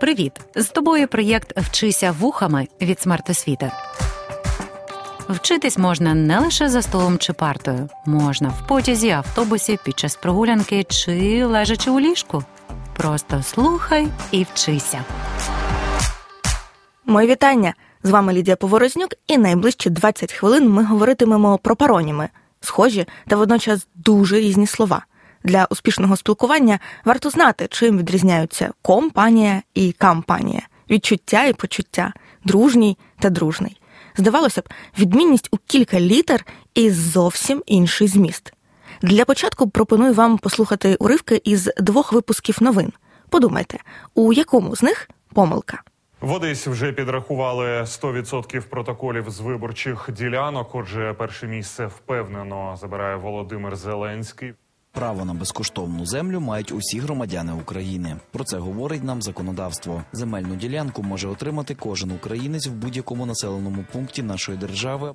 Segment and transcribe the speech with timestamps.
[0.00, 0.32] Привіт!
[0.54, 3.72] З тобою проєкт Вчися вухами від смертосвіти.
[5.28, 10.84] Вчитись можна не лише за столом чи партою, можна в потязі, автобусі, під час прогулянки
[10.84, 12.44] чи лежачи у ліжку.
[12.96, 15.04] Просто слухай і вчися.
[17.06, 17.74] Мої вітання!
[18.02, 22.28] З вами Лідія Поворознюк, і найближчі 20 хвилин ми говоритимемо про пароніми,
[22.60, 25.04] схожі та водночас дуже різні слова.
[25.44, 32.12] Для успішного спілкування варто знати, чим відрізняються компанія і кампанія, відчуття і почуття,
[32.44, 33.80] дружній та дружний.
[34.16, 34.68] Здавалося б,
[34.98, 38.52] відмінність у кілька літер і зовсім інший зміст.
[39.02, 42.92] Для початку пропоную вам послухати уривки із двох випусків новин.
[43.28, 43.78] Подумайте,
[44.14, 45.82] у якому з них помилка.
[46.20, 50.74] В Одесі вже підрахували 100% протоколів з виборчих ділянок.
[50.74, 54.54] Отже, перше місце впевнено забирає Володимир Зеленський.
[54.98, 58.16] Право на безкоштовну землю мають усі громадяни України.
[58.30, 60.04] Про це говорить нам законодавство.
[60.12, 65.14] Земельну ділянку може отримати кожен українець в будь-якому населеному пункті нашої держави.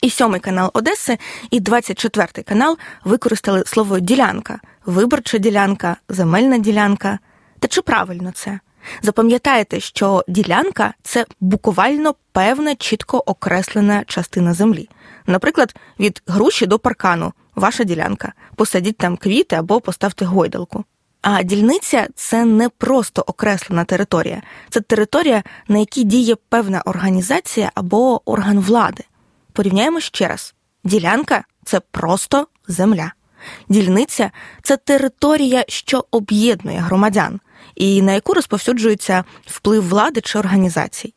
[0.00, 1.18] І сьомий канал Одеси,
[1.50, 7.18] і 24 канал використали слово ділянка, виборча ділянка, земельна ділянка.
[7.58, 8.60] Та чи правильно це?
[9.02, 14.88] Запам'ятайте, що ділянка це буквально певна чітко окреслена частина землі.
[15.26, 18.32] Наприклад, від груші до паркану ваша ділянка.
[18.56, 20.84] Посадіть там квіти або поставте гойдалку.
[21.22, 28.30] А дільниця це не просто окреслена територія, це територія, на якій діє певна організація або
[28.30, 29.04] орган влади.
[29.52, 33.12] Порівняємо ще раз: ділянка це просто земля.
[33.68, 34.30] Дільниця
[34.62, 37.40] це територія, що об'єднує громадян,
[37.74, 41.14] і на яку розповсюджується вплив влади чи організацій.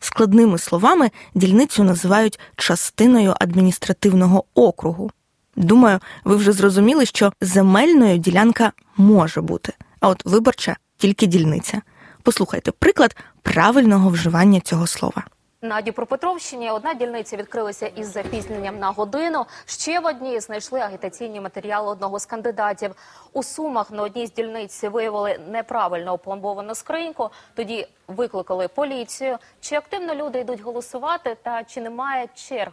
[0.00, 5.10] Складними словами, дільницю називають частиною адміністративного округу.
[5.56, 11.82] Думаю, ви вже зрозуміли, що земельною ділянка може бути, а от виборча тільки дільниця.
[12.22, 15.24] Послухайте приклад правильного вживання цього слова.
[15.64, 19.44] На Дніпропетровщині одна дільниця відкрилася із запізненням на годину.
[19.66, 22.90] Ще в одній знайшли агітаційні матеріали одного з кандидатів.
[23.32, 27.30] У сумах на одній з дільниць виявили неправильно опломбовану скриньку.
[27.54, 29.38] Тоді викликали поліцію.
[29.60, 32.72] Чи активно люди йдуть голосувати, та чи немає черг?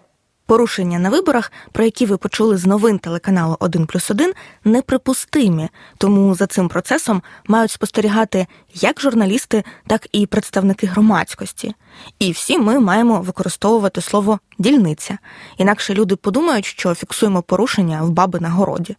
[0.49, 4.33] Порушення на виборах, про які ви почули з новин телеканалу 1 плюс 1,
[4.63, 11.75] неприпустимі, тому за цим процесом мають спостерігати як журналісти, так і представники громадськості.
[12.19, 15.17] І всі ми маємо використовувати слово дільниця,
[15.57, 18.95] інакше люди подумають, що фіксуємо порушення в баби на городі.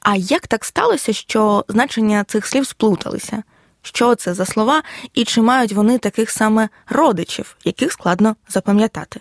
[0.00, 3.42] А як так сталося, що значення цих слів сплуталися?
[3.86, 4.82] Що це за слова
[5.14, 9.20] і чи мають вони таких саме родичів, яких складно запам'ятати?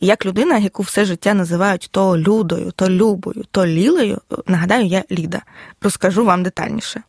[0.00, 5.42] Як людина, яку все життя називають то Людою, то Любою, то Лілею, нагадаю, я Ліда,
[5.82, 7.02] розкажу вам детальніше.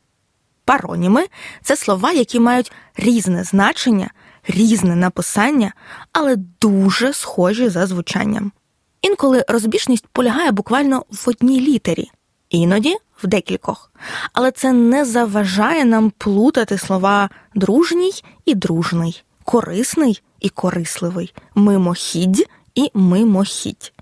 [0.66, 1.26] Пароніми
[1.64, 4.10] це слова, які мають різне значення,
[4.48, 5.74] різне написання,
[6.12, 8.52] але дуже схожі за звучанням.
[9.02, 12.12] Інколи розбіжність полягає буквально в одній літері,
[12.50, 13.92] іноді в декількох,
[14.34, 18.12] але це не заважає нам плутати слова дружній
[18.46, 23.94] і дружний, корисний і корисливий, мимохідь і мимохідь.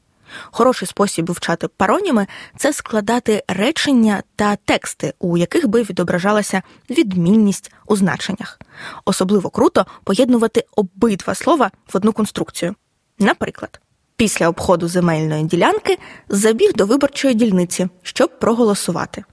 [0.51, 2.27] Хороший спосіб вивчати пароніми
[2.57, 8.59] це складати речення та тексти, у яких би відображалася відмінність у значеннях.
[9.05, 12.75] Особливо круто поєднувати обидва слова в одну конструкцію.
[13.19, 13.79] Наприклад,
[14.17, 15.97] після обходу земельної ділянки
[16.29, 19.23] забіг до виборчої дільниці, щоб проголосувати.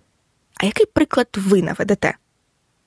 [0.56, 2.14] А який приклад ви наведете?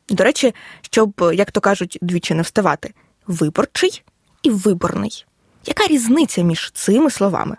[0.09, 2.93] До речі, щоб, як то кажуть, двічі не вставати,
[3.27, 4.03] виборчий
[4.43, 5.25] і виборний.
[5.65, 7.57] Яка різниця між цими словами?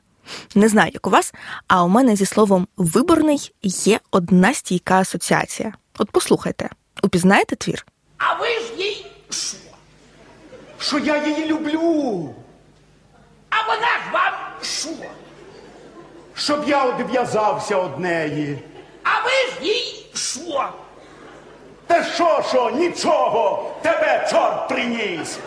[0.54, 1.34] Не знаю, як у вас,
[1.68, 5.72] а у мене зі словом виборний є одна стійка асоціація.
[5.98, 6.70] От послухайте,
[7.02, 7.86] упізнаєте твір?
[8.18, 9.56] А ви ж їй що?
[10.78, 12.34] Що я її люблю?
[13.56, 14.88] А вона ж вам що?
[16.34, 18.58] Щоб я одв'язався од неї.
[19.02, 20.68] А ви ж їй що?
[21.86, 25.38] Та що, що, нічого, тебе чорт приніс.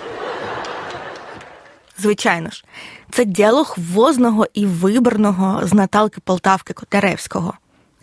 [1.98, 2.64] Звичайно ж,
[3.12, 7.54] це діалог возного і виборного з Наталки Полтавки Котляревського.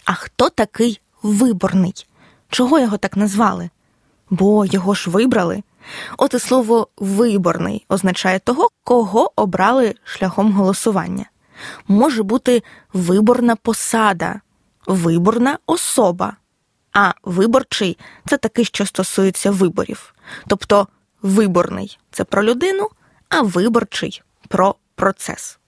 [0.04, 2.06] А хто такий виборний?
[2.50, 3.70] Чого його так назвали?
[4.30, 5.62] Бо його ж вибрали.
[6.18, 11.24] От і слово виборний означає того, кого обрали шляхом голосування.
[11.88, 12.62] Може бути
[12.92, 14.40] виборна посада,
[14.86, 16.36] виборна особа.
[16.92, 17.98] А виборчий
[18.28, 20.14] це такий, що стосується виборів.
[20.46, 20.88] Тобто
[21.22, 22.88] виборний це про людину,
[23.28, 25.58] а виборчий про процес.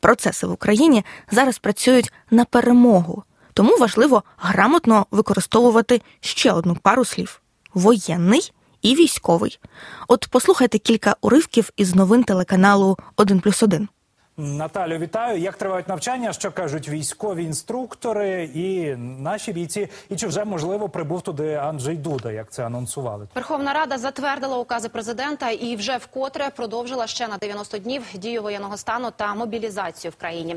[0.00, 3.24] Процеси в Україні зараз працюють на перемогу,
[3.54, 7.40] тому важливо грамотно використовувати ще одну пару слів
[7.74, 8.52] воєнний
[8.84, 9.58] і військовий.
[10.08, 13.88] От послухайте кілька уривків із новин телеканалу плюс 1+,1.
[14.36, 15.38] Наталю, вітаю.
[15.38, 16.32] Як тривають навчання?
[16.32, 19.88] Що кажуть військові інструктори і наші бійці?
[20.10, 23.28] І чи вже можливо прибув туди Анджей Дуда, як це анонсували?
[23.34, 28.76] Верховна Рада затвердила укази президента і вже вкотре продовжила ще на 90 днів дію воєнного
[28.76, 30.56] стану та мобілізацію в країні.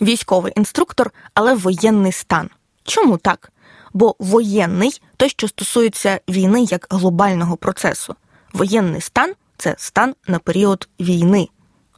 [0.00, 2.50] Військовий інструктор, але воєнний стан.
[2.84, 3.52] Чому так?
[3.98, 8.14] Бо воєнний той, що стосується війни як глобального процесу.
[8.52, 11.48] Воєнний стан це стан на період війни.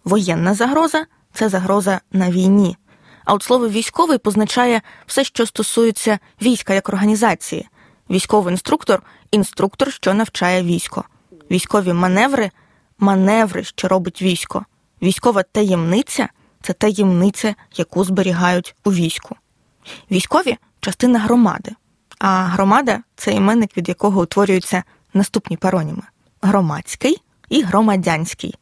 [0.04, 2.76] Воєнна загроза це загроза на війні.
[3.24, 7.68] А от слово військовий позначає все, що стосується війська як організації.
[8.10, 11.04] Військовий інструктор інструктор, що навчає військо.
[11.50, 12.50] Військові маневри
[12.98, 14.64] маневри, що робить військо.
[15.02, 16.28] Військова таємниця
[16.62, 19.36] це таємниця, яку зберігають у війську.
[20.10, 21.72] Військові частина громади,
[22.20, 24.82] а громада це іменник, від якого утворюються
[25.14, 26.02] наступні пароніми:
[26.42, 28.54] громадський і громадянський.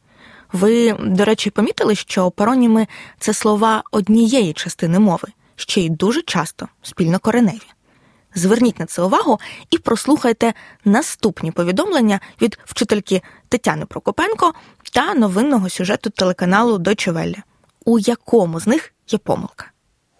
[0.53, 2.87] Ви, до речі, помітили, що пароніми
[3.19, 7.61] це слова однієї частини мови, ще й дуже часто спільнокореневі.
[8.35, 9.39] Зверніть на це увагу
[9.69, 10.53] і прослухайте
[10.85, 14.53] наступні повідомлення від вчительки Тетяни Прокопенко
[14.93, 17.43] та новинного сюжету телеканалу Deutsche.
[17.85, 19.71] У якому з них є помилка?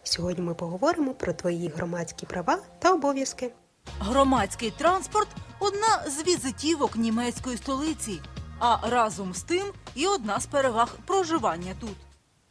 [0.10, 3.52] Сьогодні ми поговоримо про твої громадські права та обов'язки.
[4.00, 5.28] Громадський транспорт
[5.60, 8.22] одна з візитівок німецької столиці,
[8.60, 9.64] а разом з тим
[9.96, 11.96] і одна з переваг проживання тут.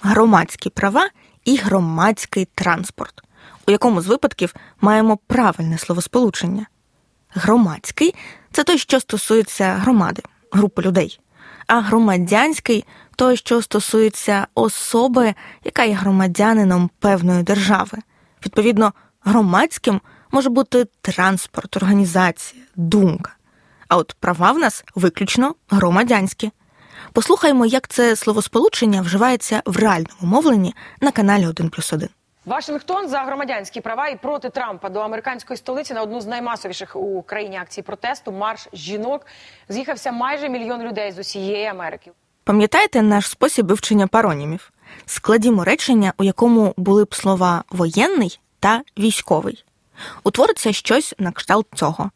[0.00, 1.08] Громадські права
[1.44, 3.22] і громадський транспорт.
[3.68, 6.66] У якому з випадків маємо правильне словосполучення.
[7.28, 8.14] Громадський
[8.52, 10.22] це той, що стосується громади,
[10.52, 11.20] групи людей,
[11.66, 12.84] а громадянський
[13.18, 15.34] той, що стосується особи,
[15.64, 17.98] яка є громадянином певної держави.
[18.46, 18.92] Відповідно,
[19.24, 20.00] громадським
[20.30, 23.32] може бути транспорт, організація, думка.
[23.88, 26.50] А от права в нас виключно громадянські.
[27.12, 32.08] Послухаймо, як це словосполучення вживається в реальному мовленні на каналі 1+,1.
[32.46, 37.22] Вашингтон за громадянські права і проти Трампа до американської столиці на одну з наймасовіших у
[37.22, 39.26] країні акцій протесту марш жінок
[39.68, 42.10] з'їхався майже мільйон людей з усієї Америки.
[42.48, 44.72] Пам'ятаєте наш спосіб вивчення паронімів?
[45.06, 49.64] Складімо речення, у якому були б слова воєнний та військовий.
[50.24, 52.10] Утвориться щось на кшталт цього.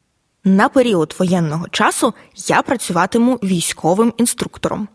[0.45, 2.15] На період воєнного часу
[2.47, 4.89] я працюватиму військовим інструктором.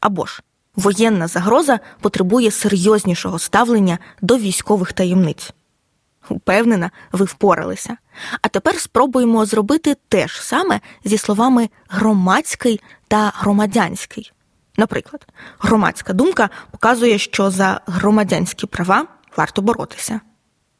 [0.00, 0.42] Або ж
[0.76, 5.52] воєнна загроза потребує серйознішого ставлення до військових таємниць.
[6.28, 7.96] Упевнена, ви впоралися.
[8.42, 14.32] А тепер спробуємо зробити те ж саме зі словами громадський та громадянський.
[14.80, 15.26] Наприклад,
[15.58, 19.06] громадська думка показує, що за громадянські права
[19.36, 20.20] варто боротися.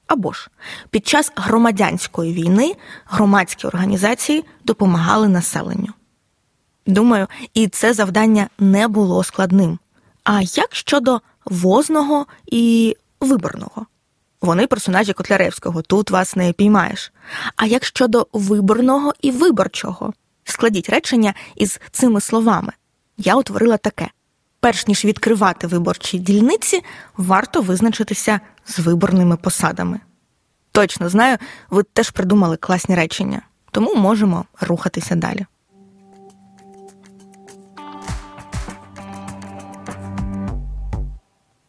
[0.06, 0.50] Або ж
[0.90, 2.74] під час громадянської війни
[3.06, 5.92] громадські організації допомагали населенню.
[6.86, 9.78] Думаю, і це завдання не було складним.
[10.24, 13.86] А як щодо возного і виборного?
[14.40, 17.12] Вони персонажі Котляревського, тут вас не піймаєш.
[17.56, 20.12] А як щодо виборного і виборчого?
[20.44, 22.72] Складіть речення із цими словами.
[23.22, 24.08] Я утворила таке:
[24.60, 26.84] перш ніж відкривати виборчі дільниці,
[27.16, 30.00] варто визначитися з виборними посадами.
[30.72, 31.38] Точно знаю,
[31.70, 35.46] ви теж придумали класні речення, тому можемо рухатися далі.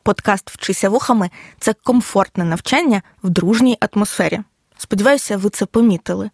[0.04, 1.30] Подкаст Вчися вухами
[1.60, 4.40] це комфортне навчання в дружній атмосфері.
[4.78, 6.30] Сподіваюся, ви це помітили.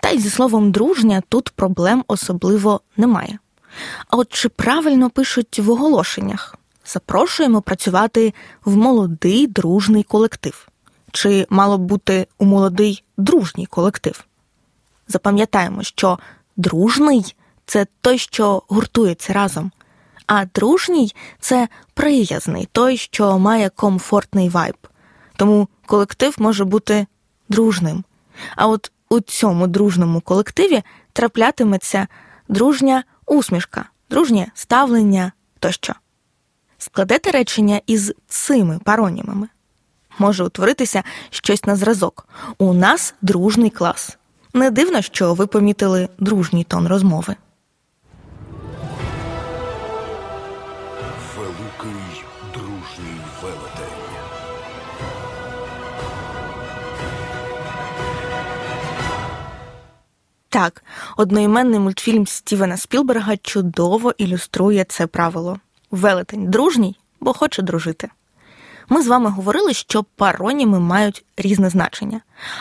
[0.00, 3.38] Та й зі словом дружня тут проблем особливо немає.
[4.08, 6.56] А от чи правильно пишуть в оголошеннях?
[6.84, 10.68] Запрошуємо працювати в молодий дружний колектив.
[11.12, 14.24] Чи мало б бути у молодий дружній колектив?
[15.08, 16.18] Запам'ятаємо, що
[16.56, 17.34] дружний
[17.66, 19.72] це той, що гуртується разом,
[20.26, 24.76] а дружній це приязний, той, що має комфортний вайб.
[25.36, 27.06] Тому колектив може бути
[27.48, 28.04] дружним.
[28.56, 32.06] А от у цьому дружному колективі траплятиметься
[32.48, 35.94] дружня усмішка, дружнє ставлення тощо.
[36.78, 39.48] Складете речення із цими паронімами.
[40.18, 42.28] Може утворитися щось на зразок.
[42.58, 44.18] У нас дружний клас.
[44.54, 47.36] Не дивно, що ви помітили дружній тон розмови.
[60.52, 60.84] Так,
[61.16, 65.58] одноіменний мультфільм Стівена Спілберга чудово ілюструє це правило.
[65.90, 68.08] Велетень дружній, бо хоче дружити.
[68.88, 72.20] Ми з вами говорили, що пароніми мають різне значення.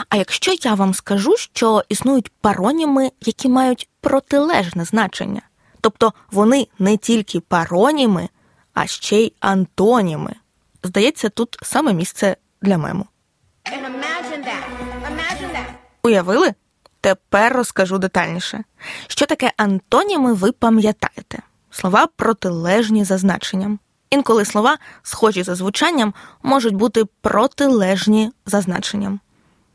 [0.10, 5.42] А якщо я вам скажу, що існують пароніми, які мають протилежне значення,
[5.82, 8.30] тобто вони не тільки пароніми,
[8.74, 10.36] а ще й антоніми.
[10.84, 13.06] Здається, тут саме місце для мему.
[16.04, 16.54] Уявили?
[17.02, 18.64] Тепер розкажу детальніше.
[19.08, 21.40] Що таке антоніми, ви пам'ятаєте?
[21.72, 23.80] Слова протилежні за значенням.
[24.10, 29.20] Інколи слова, схожі за звучанням, можуть бути протилежні за значенням.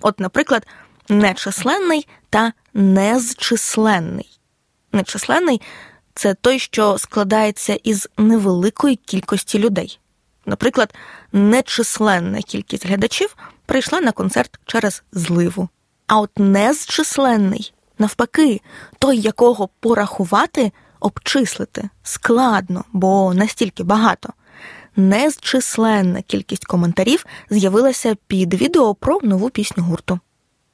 [0.01, 0.67] От, наприклад,
[1.09, 4.39] нечисленний та незчисленний.
[4.93, 5.61] Нечисленний
[6.15, 10.01] це той, що складається із невеликої кількості людей.
[10.47, 10.95] Наприклад,
[11.33, 15.69] нечисленна кількість глядачів прийшла на концерт через зливу.
[16.07, 18.61] А от незчисленний, навпаки,
[18.99, 24.33] той, якого порахувати, обчислити складно, бо настільки багато.
[24.97, 30.21] Незчисленна кількість коментарів з'явилася під відео про нову пісню гурту.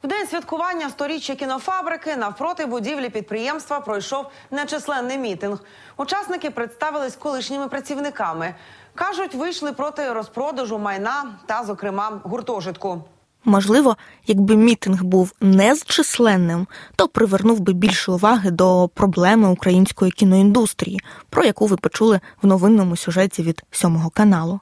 [0.02, 5.58] В день святкування сторіччя кінофабрики навпроти будівлі підприємства пройшов нечисленний мітинг.
[5.96, 8.54] Учасники представились колишніми працівниками.
[8.94, 13.04] кажуть, вийшли проти розпродажу майна та, зокрема, гуртожитку.
[13.44, 13.96] Можливо,
[14.26, 21.66] якби мітинг був незчисленним, то привернув би більше уваги до проблеми української кіноіндустрії, про яку
[21.66, 24.61] ви почули в новинному сюжеті від сьомого каналу.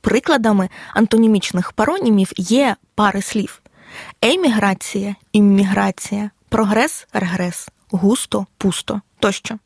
[0.00, 3.62] Прикладами антонімічних паронімів є пари слів:
[4.20, 9.58] еміграція, імміграція, прогрес, регрес, густо, пусто тощо.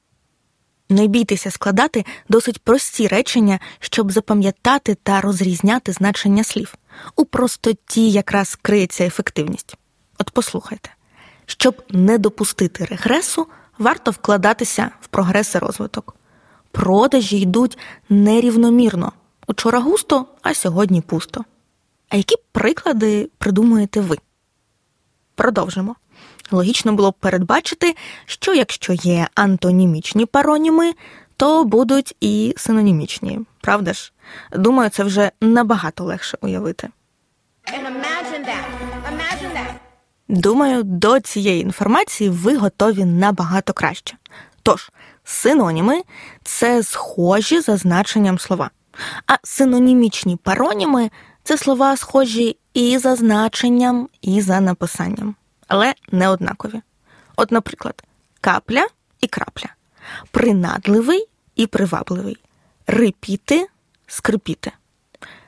[0.89, 6.75] Не бійтеся складати досить прості речення, щоб запам'ятати та розрізняти значення слів.
[7.17, 9.77] У простоті якраз криється ефективність.
[10.19, 10.91] От послухайте,
[11.47, 13.47] щоб не допустити регресу,
[13.79, 16.17] варто вкладатися в прогрес і розвиток.
[16.73, 19.13] Продажі йдуть нерівномірно.
[19.47, 21.45] Учора густо, а сьогодні пусто.
[22.09, 24.17] А які приклади придумуєте ви?
[25.35, 25.97] Продовжимо.
[26.51, 30.93] Логічно було б передбачити, що якщо є антонімічні пароніми,
[31.37, 34.13] то будуть і синонімічні, правда ж?
[34.53, 36.89] Думаю, це вже набагато легше уявити.
[40.29, 44.17] Думаю, до цієї інформації ви готові набагато краще.
[44.63, 44.91] Тож,
[45.25, 46.03] синоніми
[46.43, 48.71] це схожі за значенням слова,
[49.27, 51.11] а синонімічні пароніми
[51.45, 55.35] це слова схожі і за значенням, і за написанням
[55.69, 56.83] але не однакові.
[57.37, 58.03] От, наприклад,
[58.41, 58.87] капля
[59.21, 59.69] і крапля,
[60.31, 62.39] принадливий і привабливий,
[62.97, 63.67] рипіти,
[64.07, 64.73] скрипіти.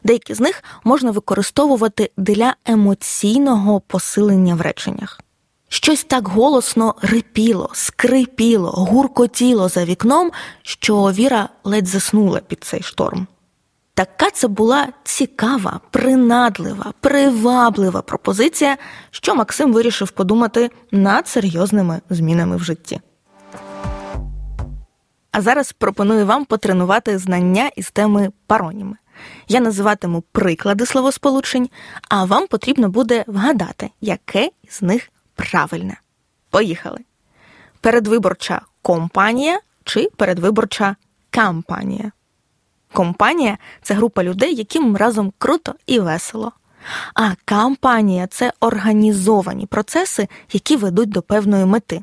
[0.04, 5.20] Деякі з них можна використовувати для емоційного посилення в реченнях.
[5.68, 10.30] Щось так голосно рипіло, скрипіло, гуркотіло за вікном,
[10.62, 13.26] що Віра ледь заснула під цей шторм.
[13.94, 18.76] Така це була цікава, принадлива, приваблива пропозиція,
[19.10, 23.00] що Максим вирішив подумати над серйозними змінами в житті.
[25.38, 28.96] А зараз пропоную вам потренувати знання із теми пароніми.
[29.48, 31.68] Я називатиму приклади словосполучень,
[32.08, 36.00] а вам потрібно буде вгадати, яке з них правильне.
[36.50, 36.98] Поїхали.
[37.80, 40.96] Передвиборча компанія чи передвиборча
[41.30, 42.12] кампанія.
[42.92, 46.52] Компанія це група людей, яким разом круто і весело.
[47.14, 52.02] А кампанія це організовані процеси, які ведуть до певної мети.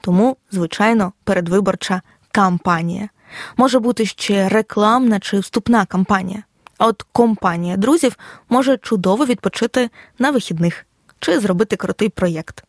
[0.00, 2.02] Тому, звичайно, передвиборча
[2.32, 3.08] кампанія.
[3.56, 6.42] Може бути ще рекламна чи вступна кампанія.
[6.78, 8.16] А от компанія друзів
[8.48, 10.86] може чудово відпочити на вихідних
[11.20, 12.64] чи зробити крутий проєкт.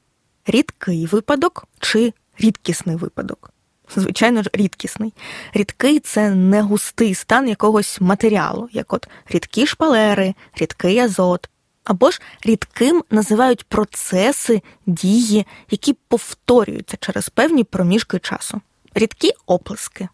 [0.46, 3.54] Рідкий випадок чи рідкісний випадок
[4.02, 5.14] звичайно ж, рідкісний.
[5.54, 11.50] Рідкий це не густий стан якогось матеріалу, як от рідкі шпалери, рідкий азот.
[11.84, 18.62] Або ж рідким називають процеси, дії, які повторюються через певні проміжки часу.
[18.96, 20.10] Рідкі оплески.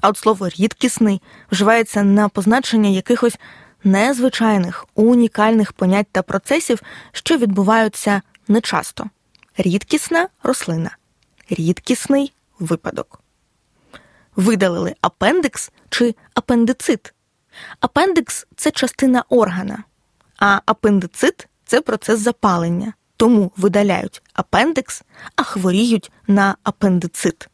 [0.00, 3.38] А от слово рідкісний вживається на позначення якихось
[3.84, 6.82] незвичайних, унікальних понять та процесів,
[7.12, 9.10] що відбуваються нечасто.
[9.56, 10.96] Рідкісна рослина,
[11.50, 13.20] рідкісний випадок.
[14.36, 17.14] Видалили апендикс чи апендицит.
[17.80, 19.84] Апендикс це частина органа,
[20.38, 22.92] а апендицит це процес запалення.
[23.16, 25.02] Тому видаляють апендикс,
[25.36, 27.48] а хворіють на апендицит.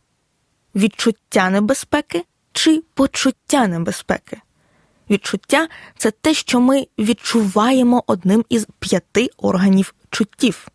[0.77, 4.41] Відчуття небезпеки чи почуття небезпеки.
[5.11, 10.69] Відчуття це те, що ми відчуваємо одним із п'яти органів чуттів: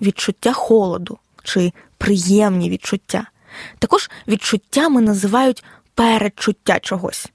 [0.00, 3.26] відчуття холоду чи приємні відчуття.
[3.78, 7.28] Також відчуттями називають передчуття чогось.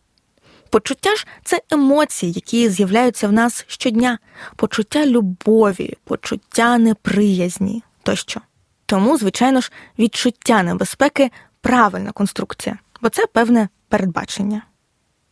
[0.69, 4.19] Почуття ж це емоції, які з'являються в нас щодня:
[4.55, 8.41] почуття любові, почуття неприязні тощо.
[8.85, 11.31] Тому, звичайно ж, відчуття небезпеки
[11.67, 14.61] правильна конструкція, бо це певне передбачення.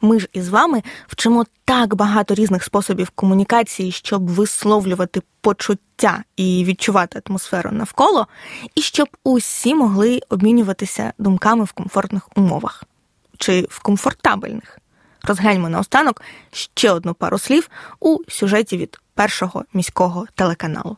[0.01, 7.21] Ми ж із вами вчимо так багато різних способів комунікації, щоб висловлювати почуття і відчувати
[7.25, 8.27] атмосферу навколо,
[8.75, 12.83] і щоб усі могли обмінюватися думками в комфортних умовах
[13.37, 14.79] чи в комфортабельних.
[15.23, 20.97] Розгляньмо наостанок ще одну пару слів у сюжеті від першого міського телеканалу.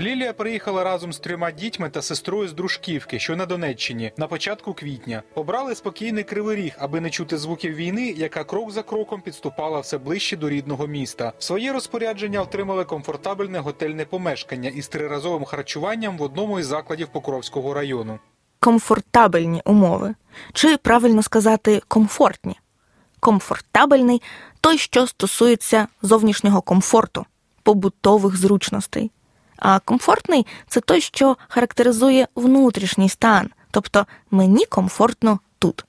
[0.00, 4.74] Лілія приїхала разом з трьома дітьми та сестрою з Дружківки, що на Донеччині, на початку
[4.74, 5.22] квітня.
[5.34, 9.98] Обрали спокійний кривий ріг, аби не чути звуків війни, яка крок за кроком підступала все
[9.98, 11.32] ближче до рідного міста.
[11.38, 17.74] В своє розпорядження отримали комфортабельне готельне помешкання із триразовим харчуванням в одному із закладів Покровського
[17.74, 18.18] району.
[18.60, 20.14] Комфортабельні умови,
[20.52, 22.60] чи правильно сказати комфортні.
[23.20, 24.22] Комфортабельний
[24.60, 27.26] той, що стосується зовнішнього комфорту,
[27.62, 29.10] побутових зручностей.
[29.58, 35.84] А комфортний це той, що характеризує внутрішній стан, тобто мені комфортно тут.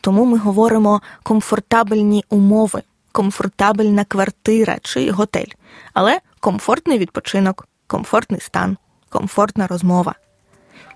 [0.00, 5.52] Тому ми говоримо комфортабельні умови, комфортабельна квартира чи готель,
[5.92, 8.76] але комфортний відпочинок, комфортний стан,
[9.08, 10.14] комфортна розмова.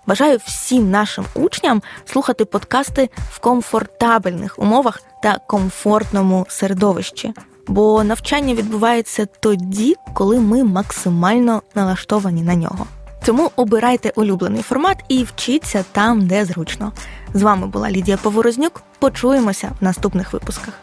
[0.06, 7.35] Бажаю всім нашим учням слухати подкасти в комфортабельних умовах та комфортному середовищі
[7.68, 12.87] бо навчання відбувається тоді, коли ми максимально налаштовані на нього.
[13.25, 16.92] Тому обирайте улюблений формат і вчіться там, де зручно.
[17.34, 18.82] З вами була Лідія Поворознюк.
[18.98, 20.75] Почуємося в наступних випусках.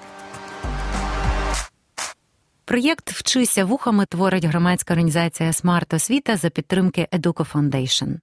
[2.66, 8.16] Проєкт Вчися вухами творить громадська організація Смарт Освіта за підтримки Educo Foundation.